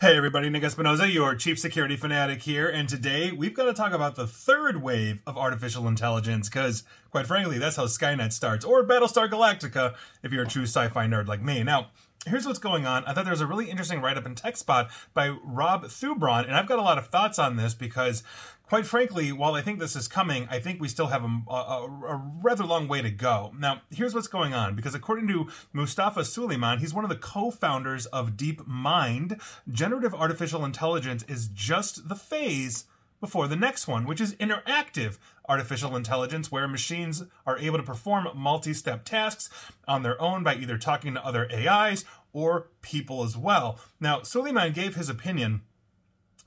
[0.00, 3.92] Hey everybody, Nick Espinoza, your chief security fanatic here, and today we've got to talk
[3.92, 8.82] about the third wave of artificial intelligence, because, quite frankly, that's how Skynet starts, or
[8.82, 11.62] Battlestar Galactica, if you're a true sci-fi nerd like me.
[11.62, 11.88] Now,
[12.26, 13.04] here's what's going on.
[13.04, 16.68] I thought there was a really interesting write-up in TechSpot by Rob Thubron, and I've
[16.68, 18.22] got a lot of thoughts on this because
[18.70, 21.86] quite frankly, while I think this is coming, I think we still have a, a,
[22.06, 23.52] a, rather long way to go.
[23.58, 27.50] Now, here's what's going on because according to Mustafa Suleyman, he's one of the co
[27.50, 29.42] founders of DeepMind.
[29.68, 32.84] Generative artificial intelligence is just the phase
[33.20, 38.28] before the next one, which is interactive artificial intelligence, where machines are able to perform
[38.34, 39.50] multi step tasks
[39.86, 43.78] on their own by either talking to other AIs or people as well.
[43.98, 45.62] Now, Suleyman gave his opinion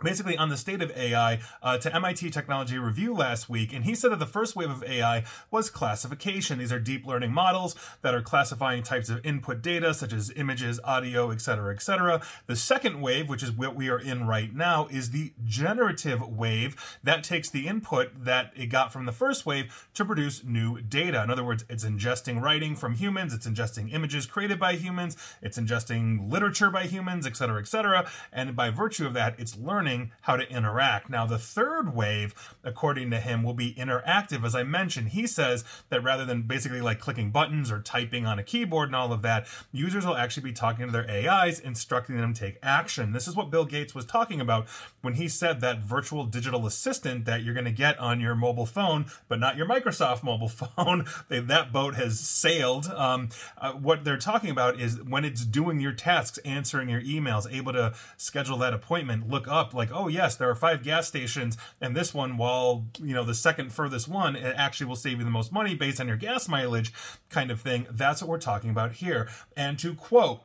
[0.01, 3.95] basically on the state of AI uh, to MIT Technology Review last week, and he
[3.95, 6.59] said that the first wave of AI was classification.
[6.59, 10.79] These are deep learning models that are classifying types of input data, such as images,
[10.83, 12.21] audio, etc., etc.
[12.47, 16.99] The second wave, which is what we are in right now, is the generative wave
[17.03, 21.21] that takes the input that it got from the first wave to produce new data.
[21.23, 25.57] In other words, it's ingesting writing from humans, it's ingesting images created by humans, it's
[25.57, 30.37] ingesting literature by humans, etc., etc., and by virtue of that, it's learning learning how
[30.37, 31.09] to interact.
[31.09, 34.45] Now, the third wave, according to him, will be interactive.
[34.45, 38.39] As I mentioned, he says that rather than basically like clicking buttons or typing on
[38.39, 42.15] a keyboard and all of that, users will actually be talking to their AIs, instructing
[42.15, 43.11] them to take action.
[43.11, 44.67] This is what Bill Gates was talking about
[45.01, 48.65] when he said that virtual digital assistant that you're going to get on your mobile
[48.65, 51.05] phone, but not your Microsoft mobile phone.
[51.27, 52.87] that boat has sailed.
[52.87, 57.53] Um, uh, what they're talking about is when it's doing your tasks, answering your emails,
[57.53, 61.57] able to schedule that appointment, look up, like oh yes, there are five gas stations,
[61.81, 65.25] and this one, while you know the second furthest one, it actually will save you
[65.25, 66.93] the most money based on your gas mileage,
[67.29, 67.87] kind of thing.
[67.89, 69.29] That's what we're talking about here.
[69.55, 70.41] And to quote.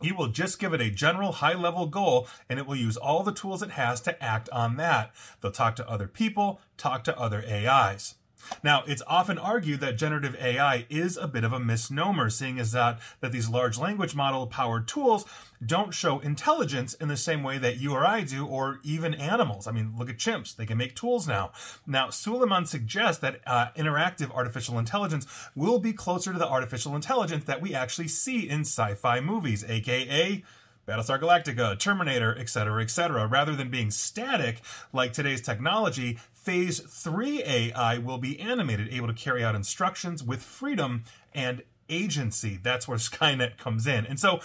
[0.00, 3.22] You will just give it a general high level goal and it will use all
[3.22, 5.12] the tools it has to act on that.
[5.40, 8.16] They'll talk to other people, talk to other AIs.
[8.62, 12.72] Now, it's often argued that generative AI is a bit of a misnomer, seeing as
[12.72, 15.24] that, that these large language model powered tools
[15.64, 19.66] don't show intelligence in the same way that you or I do, or even animals.
[19.66, 20.54] I mean, look at chimps.
[20.54, 21.52] They can make tools now.
[21.86, 27.44] Now, Suleyman suggests that uh, interactive artificial intelligence will be closer to the artificial intelligence
[27.44, 30.42] that we actually see in sci fi movies, aka
[30.86, 33.26] Battlestar Galactica, Terminator, etc., etc.
[33.26, 34.60] Rather than being static
[34.92, 40.42] like today's technology, Phase 3 AI will be animated, able to carry out instructions with
[40.42, 42.58] freedom and agency.
[42.62, 44.04] That's where Skynet comes in.
[44.06, 44.40] And so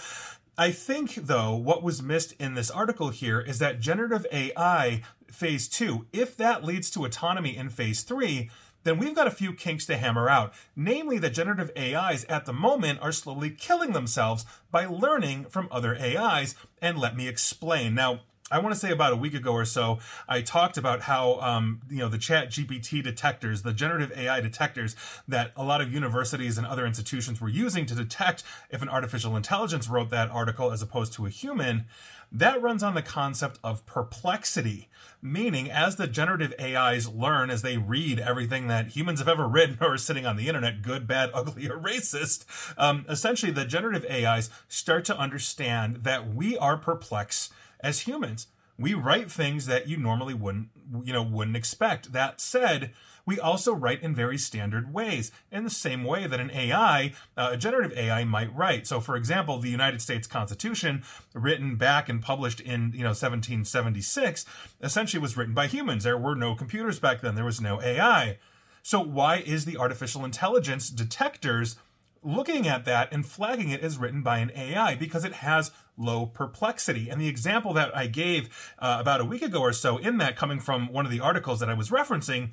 [0.56, 5.68] I think, though, what was missed in this article here is that generative AI phase
[5.68, 8.50] two, if that leads to autonomy in phase three,
[8.82, 10.52] then we've got a few kinks to hammer out.
[10.74, 15.96] Namely, that generative AIs at the moment are slowly killing themselves by learning from other
[15.96, 16.54] AIs.
[16.80, 17.94] And let me explain.
[17.94, 18.20] Now,
[18.52, 21.82] I want to say about a week ago or so, I talked about how um,
[21.88, 24.96] you know the Chat GPT detectors, the generative AI detectors
[25.28, 29.36] that a lot of universities and other institutions were using to detect if an artificial
[29.36, 31.84] intelligence wrote that article as opposed to a human.
[32.32, 34.88] That runs on the concept of perplexity,
[35.22, 39.78] meaning as the generative AIs learn, as they read everything that humans have ever written
[39.80, 42.44] or are sitting on the internet, good, bad, ugly, or racist,
[42.76, 48.46] um, essentially the generative AIs start to understand that we are perplexed as humans.
[48.78, 50.68] We write things that you normally wouldn't,
[51.04, 52.12] you know, wouldn't expect.
[52.12, 52.92] That said,
[53.26, 57.50] we also write in very standard ways, in the same way that an AI, uh,
[57.52, 58.86] a generative AI, might write.
[58.86, 61.04] So, for example, the United States Constitution,
[61.34, 64.44] written back and published in you know 1776,
[64.80, 66.04] essentially was written by humans.
[66.04, 67.34] There were no computers back then.
[67.34, 68.38] There was no AI.
[68.82, 71.76] So, why is the artificial intelligence detectors
[72.22, 76.26] looking at that and flagging it as written by an AI because it has low
[76.26, 77.08] perplexity.
[77.08, 80.36] And the example that I gave uh, about a week ago or so in that,
[80.36, 82.50] coming from one of the articles that I was referencing,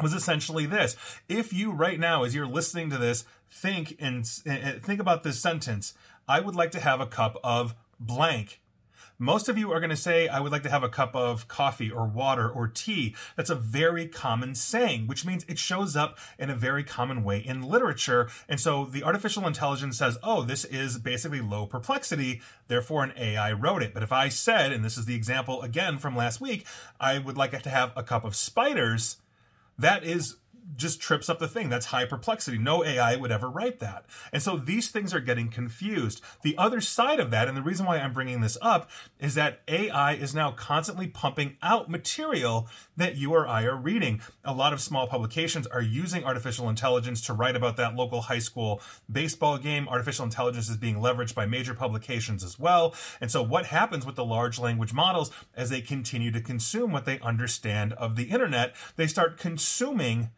[0.00, 0.96] was essentially this.
[1.28, 5.94] If you right now, as you're listening to this, think and think about this sentence,
[6.28, 8.60] I would like to have a cup of blank.
[9.22, 11.46] Most of you are going to say, I would like to have a cup of
[11.46, 13.14] coffee or water or tea.
[13.36, 17.38] That's a very common saying, which means it shows up in a very common way
[17.38, 18.30] in literature.
[18.48, 22.40] And so the artificial intelligence says, oh, this is basically low perplexity.
[22.68, 23.92] Therefore, an AI wrote it.
[23.92, 26.66] But if I said, and this is the example again from last week,
[26.98, 29.18] I would like to have a cup of spiders,
[29.78, 30.36] that is
[30.76, 31.68] just trips up the thing.
[31.68, 32.58] That's high perplexity.
[32.58, 34.04] No AI would ever write that.
[34.32, 36.22] And so these things are getting confused.
[36.42, 39.62] The other side of that, and the reason why I'm bringing this up, is that
[39.68, 44.20] AI is now constantly pumping out material that you or I are reading.
[44.44, 48.38] A lot of small publications are using artificial intelligence to write about that local high
[48.38, 48.80] school
[49.10, 49.88] baseball game.
[49.88, 52.94] Artificial intelligence is being leveraged by major publications as well.
[53.20, 57.04] And so what happens with the large language models as they continue to consume what
[57.04, 60.30] they understand of the internet, they start consuming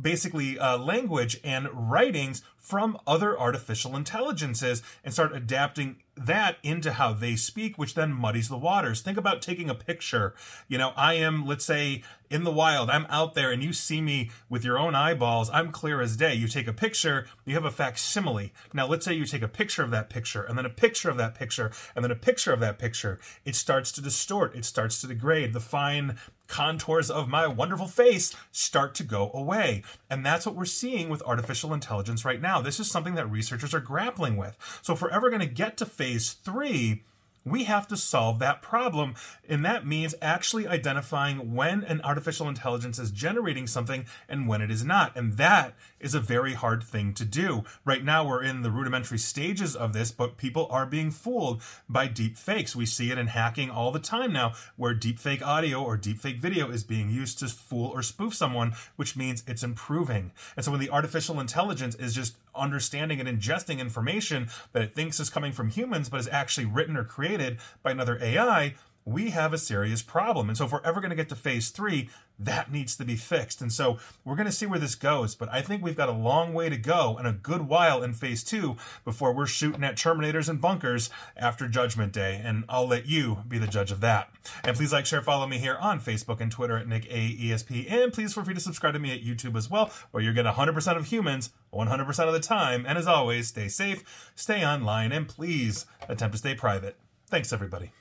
[0.00, 7.12] basically uh, language and writings from other artificial intelligences and start adapting that into how
[7.12, 9.00] they speak, which then muddies the waters.
[9.00, 10.34] Think about taking a picture.
[10.66, 14.00] You know, I am, let's say, in the wild, I'm out there and you see
[14.00, 15.48] me with your own eyeballs.
[15.50, 16.34] I'm clear as day.
[16.34, 18.52] You take a picture, you have a facsimile.
[18.74, 21.16] Now, let's say you take a picture of that picture and then a picture of
[21.16, 23.18] that picture and then a picture of that picture.
[23.44, 25.52] It starts to distort, it starts to degrade.
[25.52, 26.18] The fine
[26.48, 29.82] contours of my wonderful face start to go away.
[30.10, 32.60] And that's what we're seeing with artificial intelligence right now.
[32.60, 34.56] This is something that researchers are grappling with.
[34.82, 37.04] So if we're ever going to get to phase three,
[37.44, 39.14] we have to solve that problem.
[39.48, 44.70] And that means actually identifying when an artificial intelligence is generating something and when it
[44.70, 45.16] is not.
[45.16, 47.64] And that is a very hard thing to do.
[47.84, 52.06] Right now, we're in the rudimentary stages of this, but people are being fooled by
[52.06, 52.76] deep fakes.
[52.76, 56.18] We see it in hacking all the time now, where deep fake audio or deep
[56.18, 60.32] fake video is being used to fool or spoof someone, which means it's improving.
[60.56, 65.20] And so when the artificial intelligence is just understanding and ingesting information that it thinks
[65.20, 68.74] is coming from humans, but is actually written or created by another AI,
[69.08, 70.48] we have a serious problem.
[70.48, 73.16] And so if we're ever going to get to phase three, that needs to be
[73.16, 73.60] fixed.
[73.62, 76.12] And so we're going to see where this goes, but I think we've got a
[76.12, 79.96] long way to go and a good while in phase two before we're shooting at
[79.96, 82.40] Terminators and bunkers after Judgment Day.
[82.44, 84.30] And I'll let you be the judge of that.
[84.62, 87.90] And please like, share, follow me here on Facebook and Twitter at Nick AESP.
[87.90, 90.46] And please feel free to subscribe to me at YouTube as well, where you get
[90.46, 92.84] 100% of humans 100% of the time.
[92.86, 96.96] And as always, stay safe, stay online, and please attempt to stay private.
[97.26, 97.92] Thanks, everybody.